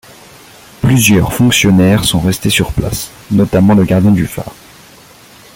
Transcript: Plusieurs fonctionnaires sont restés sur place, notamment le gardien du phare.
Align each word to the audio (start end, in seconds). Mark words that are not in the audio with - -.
Plusieurs 0.81 1.31
fonctionnaires 1.31 2.05
sont 2.05 2.21
restés 2.21 2.49
sur 2.49 2.73
place, 2.73 3.11
notamment 3.29 3.75
le 3.75 3.83
gardien 3.83 4.09
du 4.09 4.25
phare. 4.25 4.55